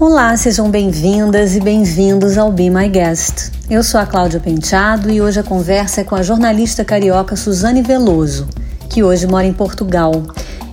[0.00, 3.50] Olá, sejam bem-vindas e bem-vindos ao Be My Guest.
[3.68, 7.82] Eu sou a Cláudia Penteado e hoje a conversa é com a jornalista carioca Suzane
[7.82, 8.46] Veloso,
[8.88, 10.12] que hoje mora em Portugal.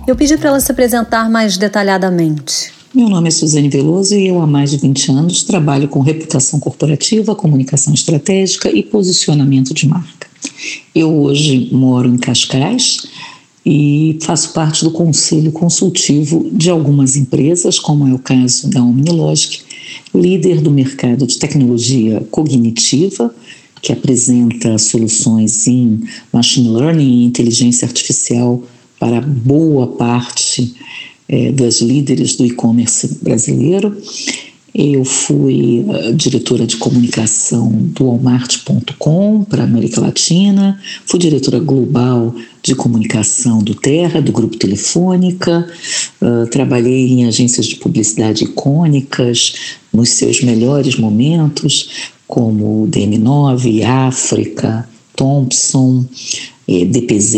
[0.06, 2.70] Eu pedi para ela se apresentar mais detalhadamente.
[2.94, 6.60] Meu nome é Suzane Veloso e eu há mais de 20 anos trabalho com reputação
[6.60, 10.28] corporativa, comunicação estratégica e posicionamento de marca.
[10.94, 13.08] Eu hoje moro em Cascais,
[13.68, 19.62] e faço parte do conselho consultivo de algumas empresas, como é o caso da Omnilogic,
[20.14, 23.34] líder do mercado de tecnologia cognitiva,
[23.82, 26.00] que apresenta soluções em
[26.32, 28.62] machine learning e inteligência artificial
[29.00, 30.72] para boa parte
[31.28, 33.96] é, das líderes do e-commerce brasileiro.
[34.78, 42.34] Eu fui uh, diretora de comunicação do Walmart.com para a América Latina, fui diretora global
[42.62, 45.66] de comunicação do Terra, do Grupo Telefônica,
[46.20, 49.54] uh, trabalhei em agências de publicidade icônicas
[49.90, 56.04] nos seus melhores momentos, como DM9, África, Thompson,
[56.68, 57.34] é, DPZ,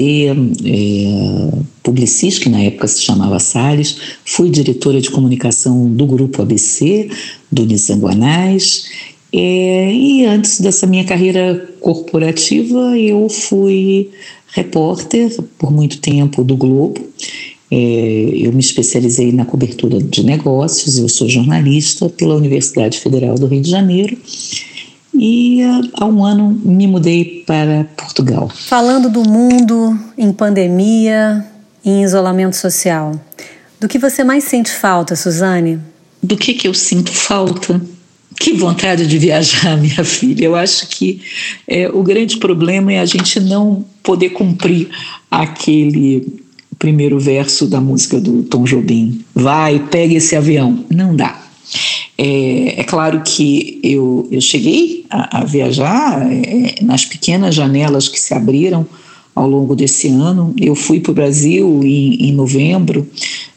[0.65, 7.09] é, Publicis, que na época se chamava Salles, fui diretora de comunicação do Grupo ABC,
[7.51, 8.84] do Nizanguanais,
[9.33, 14.11] é, e antes dessa minha carreira corporativa, eu fui
[14.53, 16.99] repórter por muito tempo do Globo.
[17.71, 23.47] É, eu me especializei na cobertura de negócios, eu sou jornalista pela Universidade Federal do
[23.47, 24.17] Rio de Janeiro
[25.19, 25.61] e
[25.95, 28.49] há um ano me mudei para Portugal.
[28.49, 31.45] Falando do mundo em pandemia,
[31.85, 33.13] em isolamento social,
[33.81, 35.81] do que você mais sente falta, Suzane?
[36.23, 37.81] Do que, que eu sinto falta?
[38.41, 40.45] Que vontade de viajar, minha filha.
[40.45, 41.21] Eu acho que
[41.67, 44.89] é, o grande problema é a gente não poder cumprir
[45.31, 46.41] aquele
[46.79, 49.25] primeiro verso da música do Tom Jobim.
[49.34, 50.84] Vai, pega esse avião.
[50.89, 51.47] Não dá.
[52.17, 58.19] É, é, claro que eu, eu cheguei a, a viajar é, nas pequenas janelas que
[58.19, 58.87] se abriram
[59.34, 60.53] ao longo desse ano.
[60.59, 63.07] Eu fui para o Brasil em, em novembro.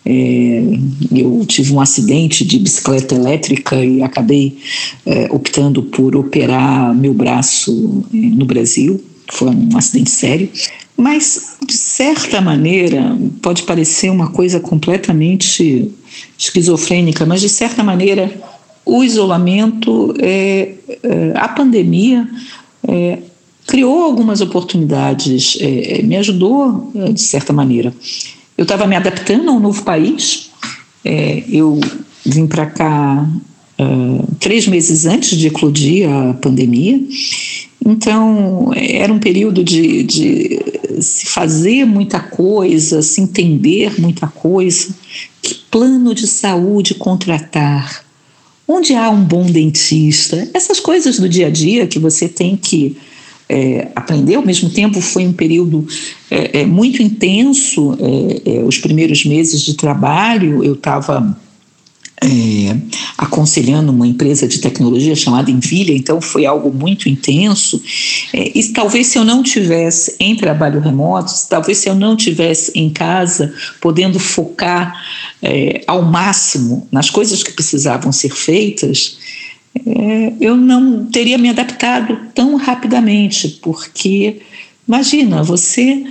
[0.06, 0.64] É,
[1.12, 4.58] eu tive um acidente de bicicleta elétrica e acabei
[5.06, 9.04] é, optando por operar meu braço é, no Brasil.
[9.30, 10.50] Foi um acidente sério.
[10.98, 15.92] Mas, de certa maneira, pode parecer uma coisa completamente
[16.38, 18.32] esquizofrênica, mas de certa maneira
[18.86, 20.74] o isolamento, é,
[21.04, 22.28] é, a pandemia
[22.88, 23.20] é,
[23.68, 27.94] criou algumas oportunidades, é, é, me ajudou é, de certa maneira.
[28.58, 30.52] Eu estava me adaptando a um novo país,
[31.04, 31.80] eu
[32.24, 33.28] vim para cá
[34.40, 37.02] três meses antes de eclodir a pandemia,
[37.86, 40.60] então era um período de, de
[41.02, 44.94] se fazer muita coisa, se entender muita coisa,
[45.42, 48.06] que plano de saúde contratar,
[48.68, 52.96] onde há um bom dentista, essas coisas do dia a dia que você tem que
[53.50, 54.36] é, aprender.
[54.36, 55.86] Ao mesmo tempo, foi um período
[56.30, 57.98] é, é, muito intenso.
[58.00, 61.38] É, é, os primeiros meses de trabalho, eu estava
[62.24, 62.78] é,
[63.18, 67.82] aconselhando uma empresa de tecnologia chamada Envilha, então foi algo muito intenso.
[68.32, 72.72] É, e talvez se eu não tivesse em trabalho remoto, talvez se eu não tivesse
[72.76, 75.04] em casa, podendo focar
[75.42, 79.18] é, ao máximo nas coisas que precisavam ser feitas,
[79.76, 84.42] é, eu não teria me adaptado tão rapidamente, porque
[84.88, 86.06] imagina você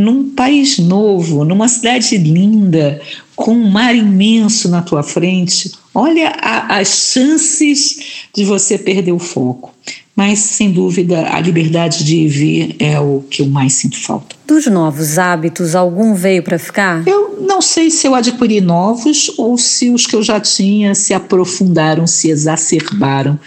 [0.00, 3.00] num país novo, numa cidade linda,
[3.36, 9.18] com um mar imenso na tua frente, olha a, as chances de você perder o
[9.18, 9.72] foco.
[10.14, 14.36] Mas, sem dúvida, a liberdade de vir é o que eu mais sinto falta.
[14.46, 17.06] Dos novos hábitos, algum veio para ficar?
[17.08, 21.14] Eu não sei se eu adquiri novos ou se os que eu já tinha se
[21.14, 23.40] aprofundaram, se exacerbaram.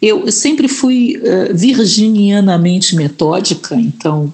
[0.00, 4.32] Eu sempre fui uh, virginianamente metódica, então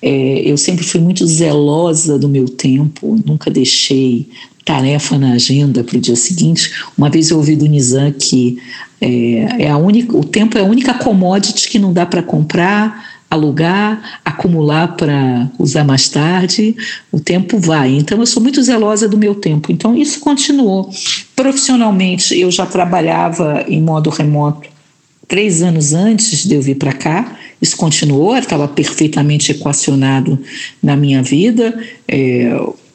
[0.00, 4.28] é, eu sempre fui muito zelosa do meu tempo, nunca deixei
[4.64, 6.70] tarefa na agenda para o dia seguinte.
[6.96, 8.58] Uma vez eu ouvi do Nizam que
[9.00, 13.22] é, é a única, o tempo é a única commodity que não dá para comprar,
[13.30, 16.76] alugar, acumular para usar mais tarde.
[17.10, 17.94] O tempo vai.
[17.94, 19.72] Então eu sou muito zelosa do meu tempo.
[19.72, 20.90] Então isso continuou.
[21.34, 24.68] Profissionalmente eu já trabalhava em modo remoto
[25.26, 27.36] três anos antes de eu vir para cá.
[27.60, 30.38] Isso continuou, estava perfeitamente equacionado
[30.82, 31.78] na minha vida.
[32.06, 32.50] É,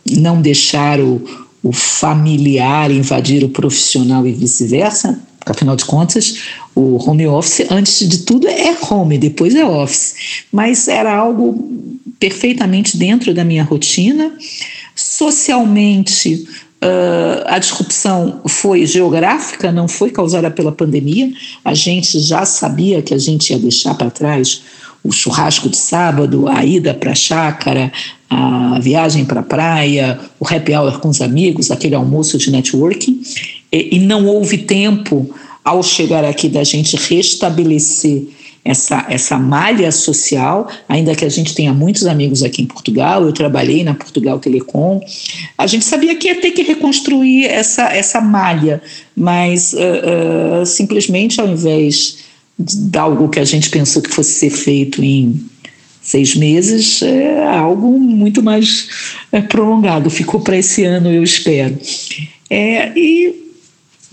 [0.10, 1.22] não deixar o,
[1.62, 6.40] o familiar invadir o profissional e vice-versa, afinal de contas,
[6.76, 10.46] o home office, antes de tudo, é home, depois é office.
[10.52, 14.32] Mas era algo perfeitamente dentro da minha rotina.
[14.96, 16.48] Socialmente,
[16.84, 21.32] Uh, a disrupção foi geográfica, não foi causada pela pandemia.
[21.64, 24.62] A gente já sabia que a gente ia deixar para trás
[25.04, 27.92] o churrasco de sábado, a ida para a chácara,
[28.30, 33.22] a viagem para a praia, o happy hour com os amigos, aquele almoço de networking.
[33.72, 35.30] E, e não houve tempo,
[35.64, 38.28] ao chegar aqui, da gente restabelecer
[38.66, 43.34] essa, essa malha social, ainda que a gente tenha muitos amigos aqui em Portugal, eu
[43.34, 45.02] trabalhei na Portugal Telecom,
[45.58, 48.82] a gente sabia que ia ter que reconstruir essa, essa malha,
[49.16, 52.20] mas uh, uh, simplesmente ao invés
[52.58, 55.44] de algo que a gente pensou que fosse ser feito em
[56.02, 58.90] seis meses, é algo muito mais
[59.32, 61.78] é, prolongado, ficou para esse ano, eu espero.
[62.50, 63.43] É, e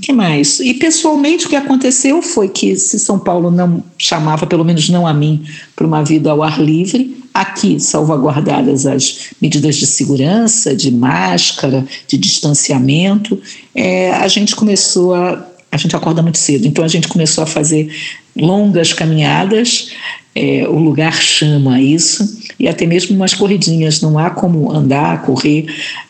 [0.01, 0.61] que mais?
[0.61, 5.07] E pessoalmente o que aconteceu foi que se São Paulo não chamava, pelo menos não
[5.07, 5.45] a mim,
[5.77, 12.19] para uma vida ao ar livre, aqui salvaguardadas as medidas de segurança, de máscara, de
[12.19, 13.41] distanciamento,
[13.75, 17.47] é, a gente começou a a gente acorda muito cedo, então a gente começou a
[17.47, 17.89] fazer
[18.37, 19.93] longas caminhadas,
[20.35, 24.01] é, o lugar chama isso, e até mesmo umas corridinhas.
[24.01, 25.67] Não há como andar, correr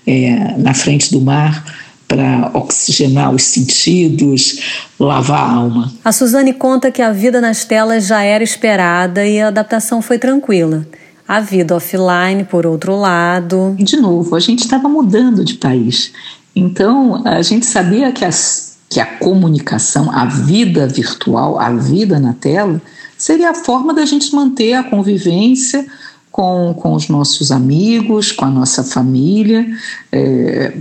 [0.06, 4.58] é, na frente do mar para oxigenar os sentidos,
[4.98, 5.92] lavar a alma.
[6.04, 10.18] A Suzane conta que a vida nas telas já era esperada e a adaptação foi
[10.18, 10.84] tranquila.
[11.28, 13.76] A vida offline, por outro lado.
[13.78, 16.10] De novo, a gente estava mudando de país.
[16.56, 22.32] Então, a gente sabia que, as, que a comunicação, a vida virtual, a vida na
[22.32, 22.82] tela,
[23.16, 25.86] seria a forma da gente manter a convivência
[26.32, 29.64] com, com os nossos amigos, com a nossa família.
[30.10, 30.72] É,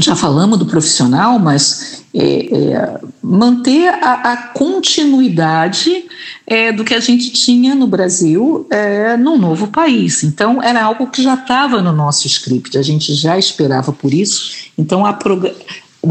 [0.00, 6.04] já falamos do profissional, mas é, é, manter a, a continuidade
[6.46, 10.22] é, do que a gente tinha no Brasil é, num novo país.
[10.22, 14.52] Então, era algo que já estava no nosso script, a gente já esperava por isso.
[14.78, 15.16] Então, a,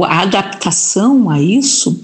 [0.05, 2.01] a adaptação a isso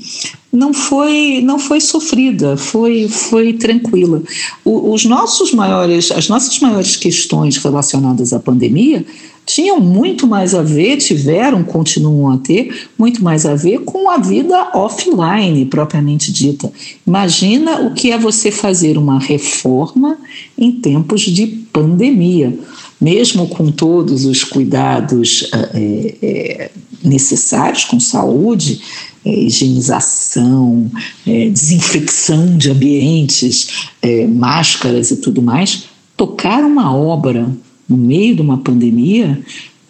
[0.51, 4.21] não foi não foi sofrida, foi foi tranquila.
[4.63, 9.05] O, os nossos maiores as nossas maiores questões relacionadas à pandemia
[9.49, 14.17] tinham muito mais a ver, tiveram, continuam a ter, muito mais a ver com a
[14.17, 16.71] vida offline, propriamente dita.
[17.05, 20.19] Imagina o que é você fazer uma reforma
[20.55, 22.55] em tempos de pandemia.
[23.01, 26.71] Mesmo com todos os cuidados é, é,
[27.03, 28.81] necessários com saúde,
[29.25, 30.91] é, higienização,
[31.25, 35.85] é, desinfecção de ambientes, é, máscaras e tudo mais,
[36.15, 37.49] tocar uma obra
[37.89, 39.41] no meio de uma pandemia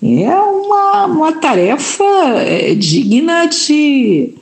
[0.01, 2.04] é uma, uma tarefa
[2.38, 4.34] é, digna de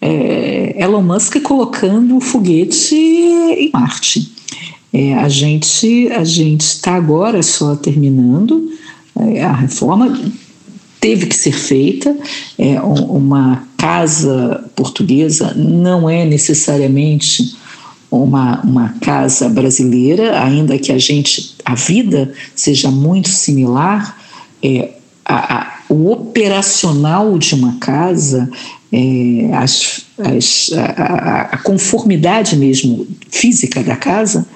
[0.00, 4.32] é, Elon Musk colocando o foguete em Marte.
[4.92, 8.70] É, a gente a gente está agora só terminando
[9.18, 10.18] é, a reforma
[11.00, 12.16] teve que ser feita.
[12.58, 17.56] É, uma casa portuguesa não é necessariamente
[18.10, 24.16] uma, uma casa brasileira, ainda que a gente, a vida seja muito similar,
[24.62, 24.92] é,
[25.24, 28.48] a, a, o operacional de uma casa,
[28.92, 34.46] é, as, as, a, a, conformidade mesmo física da casa,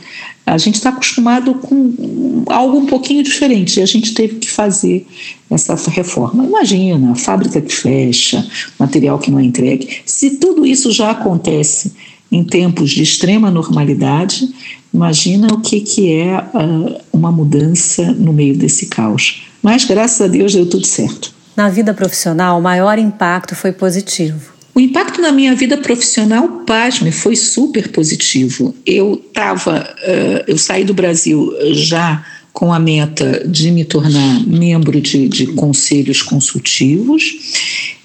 [0.46, 5.04] a gente está acostumado com algo um pouquinho diferente e a gente teve que fazer
[5.50, 6.44] essa reforma.
[6.44, 8.46] Imagina, a fábrica que fecha,
[8.78, 9.98] material que não é entregue.
[10.06, 11.92] Se tudo isso já acontece
[12.30, 14.48] em tempos de extrema normalidade,
[14.92, 19.42] imagina o que, que é uh, uma mudança no meio desse caos.
[19.62, 21.34] Mas, graças a Deus, deu tudo certo.
[21.56, 24.52] Na vida profissional, o maior impacto foi positivo.
[24.74, 28.74] O impacto na minha vida profissional, pasme, foi super positivo.
[28.86, 35.00] Eu estava, uh, eu saí do Brasil já com a meta de me tornar membro
[35.00, 37.36] de, de conselhos consultivos.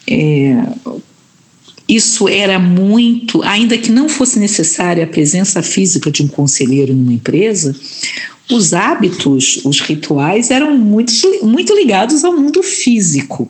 [0.08, 0.64] É,
[1.88, 7.14] isso era muito, ainda que não fosse necessária a presença física de um conselheiro numa
[7.14, 7.76] empresa,
[8.52, 11.14] os hábitos, os rituais eram muito,
[11.44, 13.50] muito ligados ao mundo físico.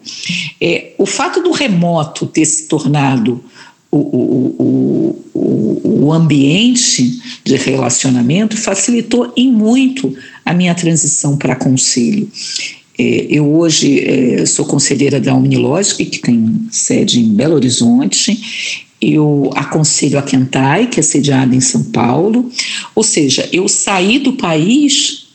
[0.59, 3.43] É, o fato do remoto ter se tornado
[3.91, 10.15] o, o, o, o ambiente de relacionamento facilitou em muito
[10.45, 12.29] a minha transição para conselho.
[12.97, 18.85] É, eu hoje é, sou conselheira da Omnilogic, que tem sede em Belo Horizonte.
[19.01, 22.49] Eu aconselho a Kentai, que é sediada em São Paulo.
[22.93, 25.27] Ou seja, eu saí do país,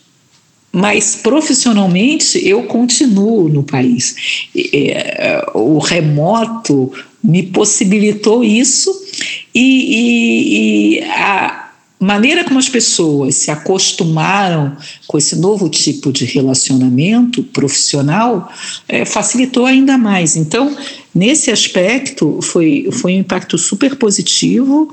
[0.71, 4.15] mas profissionalmente eu continuo no país.
[4.73, 6.91] É, o remoto
[7.23, 8.91] me possibilitou isso
[9.53, 11.60] e, e, e a,
[12.01, 18.51] maneira como as pessoas se acostumaram com esse novo tipo de relacionamento profissional
[18.89, 20.35] é, facilitou ainda mais.
[20.35, 20.75] Então,
[21.13, 24.91] nesse aspecto, foi, foi um impacto super positivo.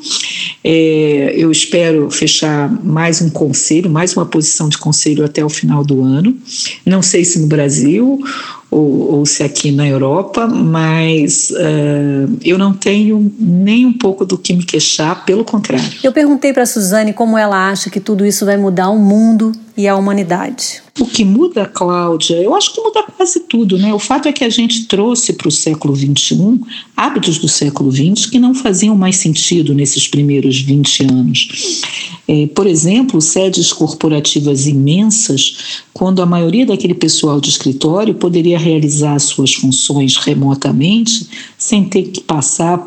[0.62, 5.83] É, eu espero fechar mais um conselho, mais uma posição de conselho até o final
[5.83, 6.37] do ano.
[6.85, 8.23] Não sei se no Brasil
[8.70, 14.37] ou, ou se aqui na Europa, mas uh, eu não tenho nem um pouco do
[14.37, 15.88] que me queixar, pelo contrário.
[16.02, 19.52] Eu perguntei para a Suzane como ela acha que tudo isso vai mudar o mundo
[19.76, 20.82] e a humanidade.
[20.99, 23.95] O que muda, Cláudia, eu acho que muda quase tudo, né?
[23.95, 26.61] O fato é que a gente trouxe para o século XXI
[26.97, 31.83] hábitos do século XX que não faziam mais sentido nesses primeiros 20 anos.
[32.26, 39.19] É, por exemplo, sedes corporativas imensas, quando a maioria daquele pessoal de escritório poderia realizar
[39.19, 42.78] suas funções remotamente, sem ter que passar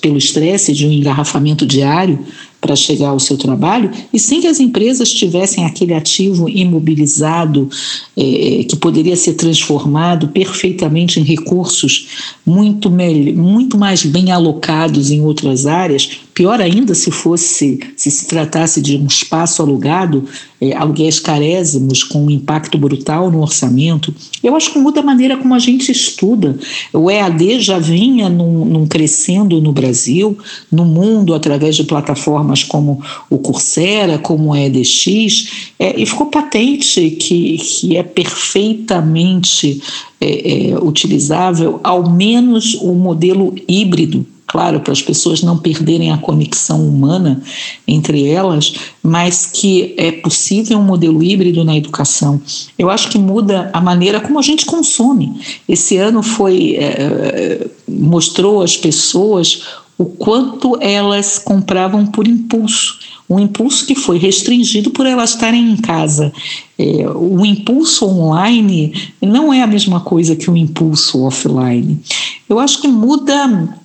[0.00, 2.18] pelo estresse de um engarrafamento diário
[2.60, 7.68] para chegar ao seu trabalho e sem que as empresas tivessem aquele ativo imobilizado
[8.16, 12.08] é, que poderia ser transformado perfeitamente em recursos
[12.44, 18.80] muito, muito mais bem alocados em outras áreas, pior ainda se fosse se se tratasse
[18.80, 20.24] de um espaço alugado,
[20.60, 24.14] é, aluguéis carésimos com um impacto brutal no orçamento.
[24.40, 26.56] Eu acho que muda a maneira como a gente estuda.
[26.92, 30.38] O EAD já vinha num, num crescendo no Brasil,
[30.70, 37.10] no mundo através de plataformas como o Coursera, como o EDX, é, e ficou patente
[37.10, 39.82] que, que é perfeitamente
[40.20, 46.18] é, é, utilizável, ao menos o modelo híbrido claro, para as pessoas não perderem a
[46.18, 47.40] conexão humana
[47.86, 52.40] entre elas, mas que é possível um modelo híbrido na educação.
[52.78, 55.40] Eu acho que muda a maneira como a gente consome.
[55.68, 59.62] Esse ano foi é, mostrou às pessoas
[59.98, 65.76] o quanto elas compravam por impulso, um impulso que foi restringido por elas estarem em
[65.76, 66.32] casa.
[66.78, 72.00] É, o impulso online não é a mesma coisa que o impulso offline.
[72.48, 73.76] Eu acho que muda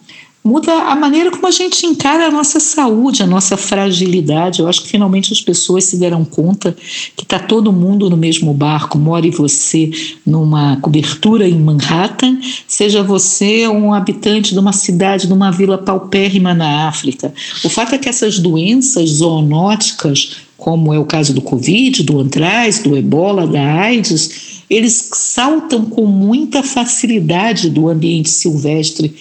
[0.44, 4.60] muda a maneira como a gente encara a nossa saúde, a nossa fragilidade.
[4.60, 6.76] Eu acho que finalmente as pessoas se deram conta
[7.16, 8.98] que está todo mundo no mesmo barco.
[8.98, 9.90] More você
[10.26, 16.54] numa cobertura em Manhattan, seja você um habitante de uma cidade, de uma vila paupérrima
[16.54, 17.34] na África.
[17.64, 22.80] O fato é que essas doenças zoonóticas, como é o caso do Covid, do antraz,
[22.80, 29.14] do ebola, da AIDS, eles saltam com muita facilidade do ambiente silvestre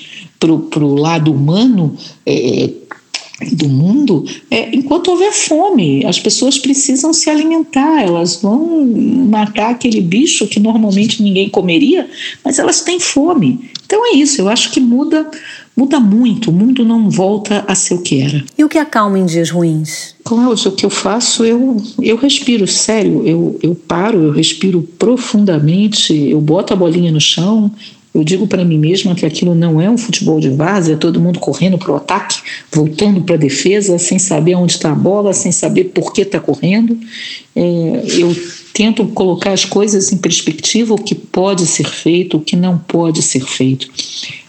[0.70, 1.96] para o lado humano
[2.26, 2.70] é,
[3.50, 10.00] do mundo, é, enquanto houver fome, as pessoas precisam se alimentar, elas vão matar aquele
[10.00, 12.08] bicho que normalmente ninguém comeria,
[12.44, 13.70] mas elas têm fome.
[13.84, 15.28] Então é isso, eu acho que muda
[15.74, 18.44] muda muito, o mundo não volta a ser o que era.
[18.58, 20.14] E o que acalma em dias ruins?
[20.22, 26.14] Cláudio, o que eu faço, eu, eu respiro, sério, eu, eu paro, eu respiro profundamente,
[26.14, 27.70] eu boto a bolinha no chão,
[28.14, 31.20] eu digo para mim mesma que aquilo não é um futebol de várzea, é todo
[31.20, 35.32] mundo correndo para o ataque, voltando para a defesa, sem saber onde está a bola,
[35.32, 36.98] sem saber por que está correndo.
[37.56, 37.62] É,
[38.18, 38.36] eu
[38.74, 43.22] tento colocar as coisas em perspectiva, o que pode ser feito, o que não pode
[43.22, 43.88] ser feito.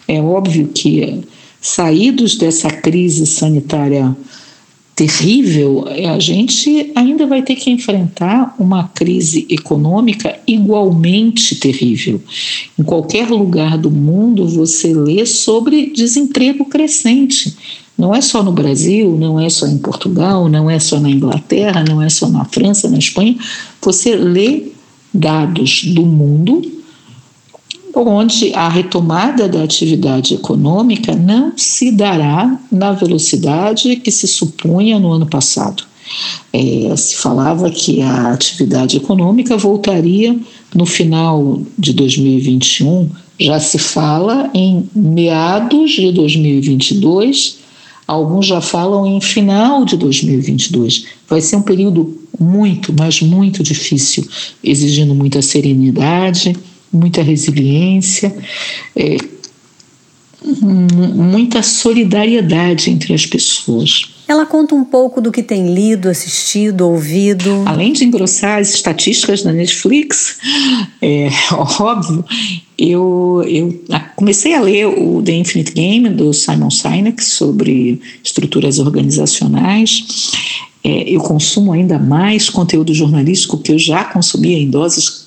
[0.08, 1.22] É óbvio que,
[1.62, 4.14] saídos dessa crise sanitária
[4.96, 12.22] terrível, a gente ainda vai ter que enfrentar uma crise econômica igualmente terrível.
[12.78, 17.56] Em qualquer lugar do mundo você lê sobre desemprego crescente.
[17.98, 21.84] Não é só no Brasil, não é só em Portugal, não é só na Inglaterra,
[21.88, 23.36] não é só na França, na Espanha.
[23.82, 24.64] Você lê
[25.14, 26.83] dados do mundo
[27.96, 35.12] onde a retomada da atividade econômica não se dará na velocidade que se supunha no
[35.12, 35.84] ano passado.
[36.52, 40.38] É, se falava que a atividade econômica voltaria
[40.74, 43.10] no final de 2021,
[43.40, 47.60] já se fala em meados de 2022,
[48.08, 51.06] alguns já falam em final de 2022.
[51.28, 54.28] Vai ser um período muito, mas muito difícil,
[54.64, 56.56] exigindo muita serenidade
[56.94, 58.34] muita resiliência,
[58.96, 59.18] é,
[60.62, 64.14] muita solidariedade entre as pessoas.
[64.28, 67.64] Ela conta um pouco do que tem lido, assistido, ouvido.
[67.66, 70.38] Além de engrossar as estatísticas da Netflix,
[71.02, 71.30] é
[71.80, 72.24] óbvio,
[72.78, 73.84] eu, eu
[74.16, 80.32] comecei a ler o The Infinite Game do Simon Sinek sobre estruturas organizacionais.
[80.84, 85.23] É, eu consumo ainda mais conteúdo jornalístico que eu já consumia em doses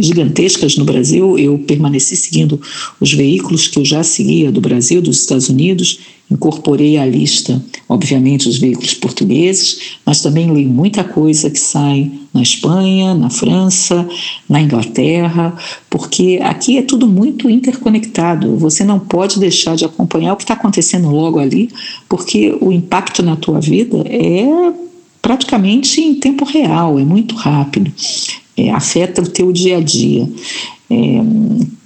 [0.00, 1.38] gigantescas no Brasil.
[1.38, 2.60] Eu permaneci seguindo
[3.00, 8.48] os veículos que eu já seguia do Brasil, dos Estados Unidos, incorporei à lista, obviamente,
[8.48, 14.08] os veículos portugueses, mas também leio muita coisa que sai na Espanha, na França,
[14.48, 15.54] na Inglaterra,
[15.88, 18.56] porque aqui é tudo muito interconectado.
[18.56, 21.70] Você não pode deixar de acompanhar o que está acontecendo logo ali,
[22.08, 24.72] porque o impacto na tua vida é
[25.22, 27.90] praticamente em tempo real, é muito rápido,
[28.56, 30.28] é, afeta o teu dia a dia.
[30.90, 31.20] É,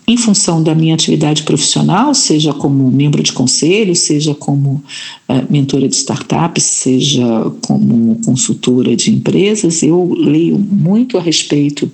[0.08, 4.82] em função da minha atividade profissional, seja como membro de conselho, seja como
[5.28, 11.92] é, mentora de startups, seja como consultora de empresas, eu leio muito a respeito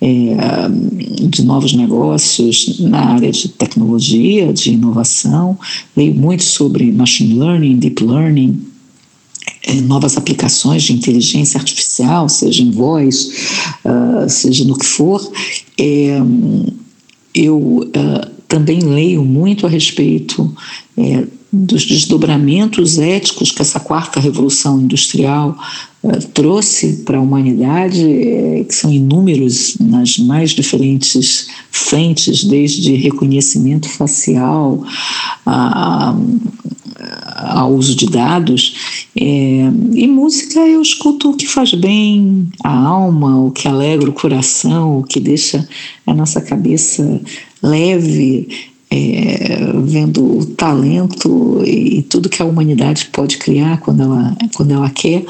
[0.00, 0.36] é,
[1.28, 5.56] de novos negócios na área de tecnologia, de inovação,
[5.96, 8.71] leio muito sobre machine learning, deep learning,
[9.84, 13.30] novas aplicações de inteligência artificial, seja em voz,
[13.84, 15.20] uh, seja no que for.
[15.78, 16.18] É,
[17.34, 20.54] eu uh, também leio muito a respeito
[20.96, 25.56] é, dos desdobramentos éticos que essa quarta revolução industrial
[26.02, 33.88] uh, trouxe para a humanidade, é, que são inúmeros nas mais diferentes frentes, desde reconhecimento
[33.88, 34.84] facial
[35.46, 36.14] a,
[37.42, 39.06] ao uso de dados.
[39.16, 44.14] É, e música eu escuto o que faz bem a alma, o que alegra o
[44.14, 45.66] coração, o que deixa
[46.06, 47.20] a nossa cabeça
[47.62, 48.48] leve,
[48.90, 54.90] é, vendo o talento e tudo que a humanidade pode criar quando ela, quando ela
[54.90, 55.24] quer.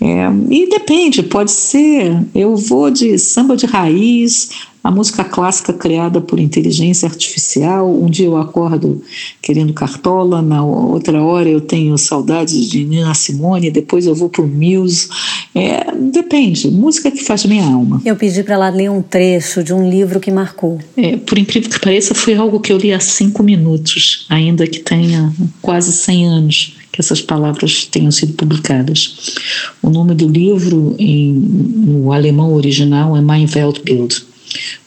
[0.00, 2.24] É, e depende, pode ser.
[2.34, 4.50] Eu vou de samba de raiz
[4.84, 7.90] a música clássica criada por inteligência artificial.
[7.90, 9.00] Um dia eu acordo
[9.40, 14.42] querendo cartola, na outra hora eu tenho saudades de Nina Simone, depois eu vou para
[14.42, 15.08] o Muse.
[15.54, 18.02] É, depende, música que faz minha alma.
[18.04, 20.78] Eu pedi para ela ler um trecho de um livro que marcou.
[20.98, 24.80] É, por incrível que pareça, foi algo que eu li há cinco minutos, ainda que
[24.80, 29.34] tenha quase 100 anos que essas palavras tenham sido publicadas.
[29.82, 34.33] O nome do livro, em, no alemão original, é Mein Weltbild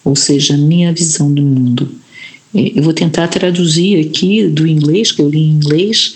[0.04, 1.90] ou seja, minha visão do mundo.
[2.54, 6.16] É, eu vou tentar traduzir aqui do inglês, que eu li em inglês,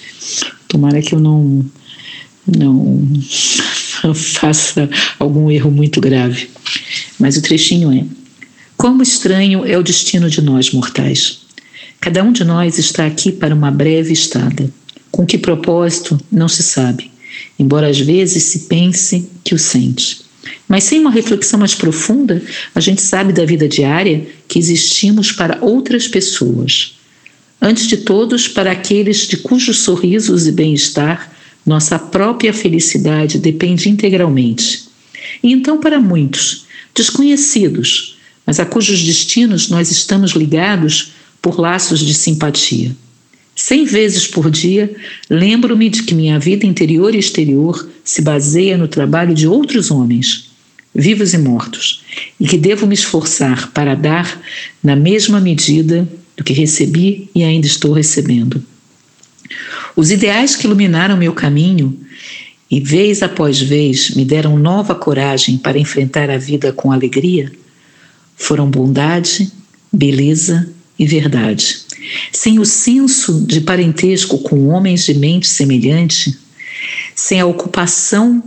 [0.67, 1.65] tomara que eu não,
[2.47, 3.03] não
[4.13, 6.49] faça algum erro muito grave.
[7.19, 8.05] Mas o trechinho é:
[8.77, 11.41] Como estranho é o destino de nós mortais.
[11.99, 14.67] Cada um de nós está aqui para uma breve estada.
[15.11, 17.11] Com que propósito, não se sabe,
[17.59, 20.21] embora às vezes se pense que o sente.
[20.71, 22.41] Mas sem uma reflexão mais profunda,
[22.73, 26.95] a gente sabe da vida diária que existimos para outras pessoas.
[27.61, 31.29] Antes de todos, para aqueles de cujos sorrisos e bem-estar
[31.65, 34.85] nossa própria felicidade depende integralmente.
[35.43, 42.13] E então, para muitos, desconhecidos, mas a cujos destinos nós estamos ligados por laços de
[42.13, 42.95] simpatia.
[43.53, 44.95] Cem vezes por dia,
[45.29, 50.49] lembro-me de que minha vida interior e exterior se baseia no trabalho de outros homens,
[50.93, 52.03] vivos e mortos,
[52.39, 54.41] e que devo me esforçar para dar
[54.83, 58.63] na mesma medida do que recebi e ainda estou recebendo.
[59.95, 61.97] Os ideais que iluminaram meu caminho
[62.69, 67.51] e vez após vez me deram nova coragem para enfrentar a vida com alegria
[68.35, 69.51] foram bondade,
[69.91, 71.81] beleza e verdade.
[72.31, 76.35] Sem o senso de parentesco com homens de mente semelhante,
[77.13, 78.41] sem a ocupação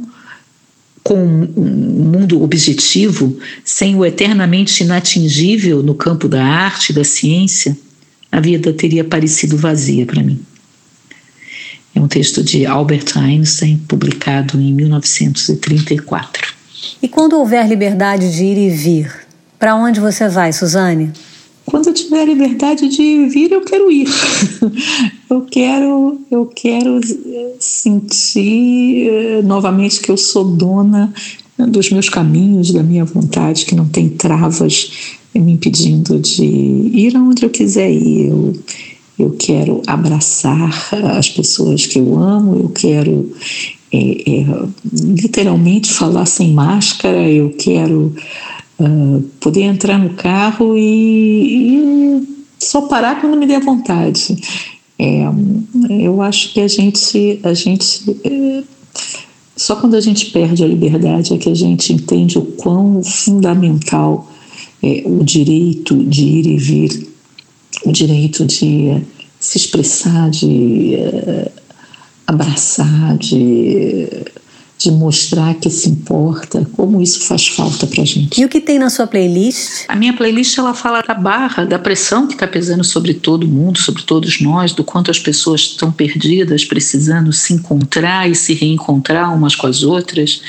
[1.04, 7.76] com um mundo objetivo, sem o eternamente inatingível no campo da arte e da ciência,
[8.32, 10.40] a vida teria parecido vazia para mim.
[11.94, 16.54] É um texto de Albert Einstein, publicado em 1934.
[17.02, 19.12] E quando houver liberdade de ir e vir,
[19.58, 21.12] para onde você vai, Suzane?
[21.66, 24.08] Quando eu tiver a liberdade de vir, eu quero ir.
[25.30, 27.00] eu quero, eu quero
[27.58, 31.12] sentir eh, novamente que eu sou dona
[31.58, 34.90] dos meus caminhos, da minha vontade, que não tem travas
[35.34, 38.28] me impedindo de ir aonde eu quiser ir.
[38.28, 38.52] Eu,
[39.18, 40.72] eu quero abraçar
[41.16, 43.32] as pessoas que eu amo, eu quero
[43.92, 44.46] é, é,
[44.92, 48.12] literalmente falar sem máscara, eu quero
[48.78, 54.36] uh, poder entrar no carro e, e, só parar quando me der vontade.
[54.98, 55.24] É,
[55.90, 58.62] eu acho que a gente, a gente é,
[59.56, 64.30] só quando a gente perde a liberdade é que a gente entende o quão fundamental
[64.82, 67.08] é o direito de ir e vir,
[67.84, 69.02] o direito de
[69.38, 71.50] se expressar, de uh,
[72.26, 74.08] abraçar, de
[74.84, 78.40] de mostrar que se importa, como isso faz falta para gente.
[78.40, 79.84] E o que tem na sua playlist?
[79.88, 83.78] A minha playlist ela fala da barra, da pressão que está pesando sobre todo mundo,
[83.78, 89.34] sobre todos nós, do quanto as pessoas estão perdidas, precisando se encontrar e se reencontrar
[89.34, 90.42] umas com as outras,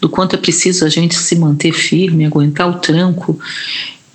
[0.00, 3.38] do quanto é preciso a gente se manter firme, aguentar o tranco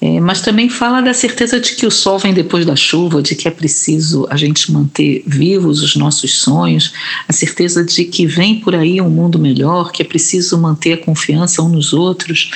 [0.02, 3.36] é, mas também fala da certeza de que o sol vem depois da chuva, de
[3.36, 6.92] que é preciso a gente manter vivos os nossos sonhos,
[7.28, 10.98] a certeza de que vem por aí um mundo melhor, que é preciso manter a
[10.98, 12.50] confiança uns nos outros,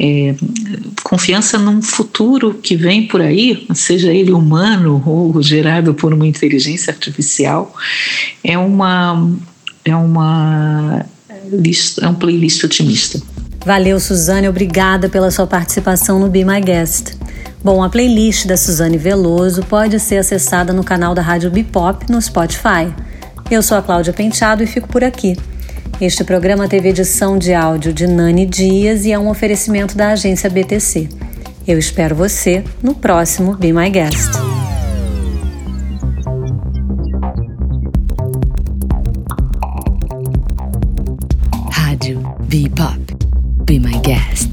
[0.00, 0.34] é,
[1.04, 6.92] confiança num futuro que vem por aí, seja ele humano ou gerado por uma inteligência
[6.92, 7.72] artificial,
[8.42, 9.30] é uma
[9.84, 11.06] é uma
[11.52, 13.20] lista, é um playlist otimista.
[13.64, 17.14] Valeu, Suzane, obrigada pela sua participação no Be My Guest.
[17.62, 22.20] Bom, a playlist da Suzane Veloso pode ser acessada no canal da Rádio Bipop no
[22.22, 22.92] Spotify.
[23.50, 25.36] Eu sou a Cláudia Penteado e fico por aqui.
[26.00, 30.48] Este programa teve edição de áudio de Nani Dias e é um oferecimento da agência
[30.48, 31.10] BTC.
[31.68, 34.30] Eu espero você no próximo Be My Guest.
[41.70, 42.99] Rádio Bipop.
[43.70, 44.49] Be my guest.